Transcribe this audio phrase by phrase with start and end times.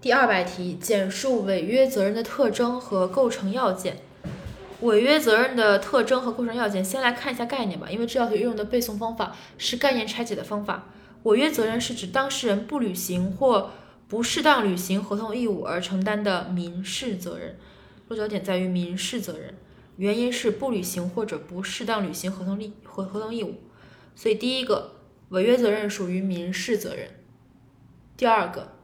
[0.00, 3.96] 第二百题，简述违约责任的特征和构成要件。
[4.80, 10.86] 违约责任的特征和构成要件，先来看一下概念吧，因为这道题运用的背诵方法是概念拆解的方法。
[11.24, 13.72] 违约责任是指当事人不履行或
[14.06, 17.58] 不适当履行合同义务而承担的民事责任。
[18.06, 19.52] 落脚点在于民事责任，
[19.96, 23.56] 原因是不履行或者不适当履行合同利合合同义务。
[24.14, 24.92] 所以第一个，
[25.30, 27.08] 违约责任属于民事责任。
[28.16, 28.77] 第二个。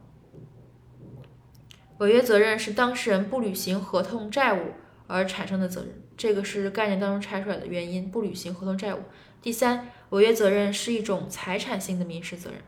[1.99, 4.73] 违约责任是当事人不履行合同债务
[5.07, 8.99] 而产生的责任，这个是概念当中拆出来的原因，不履行合同债务。
[9.41, 12.59] 第三，违约责任是一种财产性的民事责任。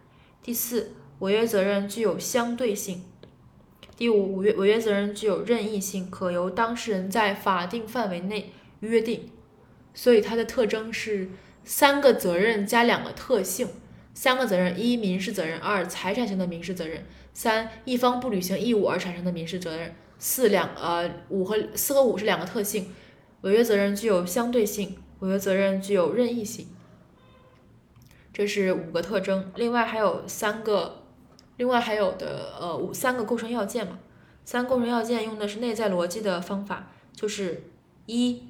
[0.41, 3.03] 第四，违约责任具有相对性。
[3.97, 9.31] 第五，违约违约责任具有任意性，可由当事人在法定范围内约定。
[9.93, 11.29] 所以它的特征是
[11.65, 13.67] 三个责任加两个特性。
[14.17, 17.03] 三个责任：一、民事责任；二、财产性的民事责任；
[17.35, 19.93] 三、一方不履行义务而产生的民事责任。
[20.17, 22.91] 四两呃五和四和五是两个特性。
[23.41, 26.67] 违约责任具有相对性，违约责任具有任意性。
[28.33, 29.51] 这是五个特征。
[29.55, 31.03] 另外还有三个，
[31.57, 33.99] 另外还有的呃五三个构成要件嘛。
[34.43, 37.69] 三构成要件用的是内在逻辑的方法，就是
[38.07, 38.47] 一。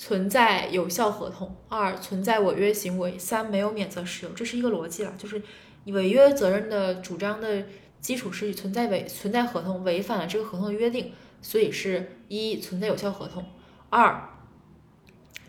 [0.00, 5.12] 存在有效合同，二存在违约行为，三没有免责事由，这是一个逻辑了。
[5.18, 5.42] 就是
[5.84, 7.66] 你违约责任的主张的
[8.00, 11.12] 基础是存在违存在合同违反了这个合同的约定，
[11.42, 13.44] 所以是一存在有效合同，
[13.90, 14.26] 二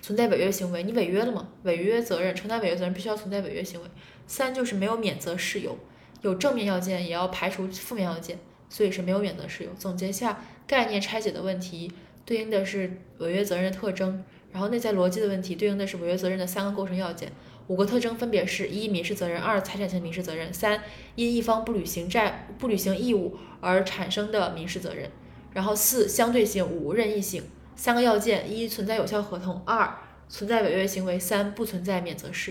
[0.01, 1.47] 存在违约行为，你违约了吗？
[1.63, 3.87] 违约责任承担违约责任必须要存在违约行为，
[4.27, 5.77] 三就是没有免责事由，
[6.23, 9.69] 有正面要件也要排除负面要件，所以是没有免责事由。
[9.79, 11.89] 总结下概念拆解的问题，
[12.25, 14.21] 对应的是违约责任的特征。
[14.51, 17.31] 然后内在逻辑的问题对应的是违约责任的三个构成要件，
[17.67, 20.81] 五个特征分别是：一、民事责任；二、财产性民事责任；三、
[21.15, 25.09] 因一方不履行债不履行义务而产生的民事责任。
[25.53, 27.43] 然后四、相对性；五、任意性。
[27.75, 32.49] 三个要件：一、存在有效合同；二、存在违约行为；三、不存在免责事。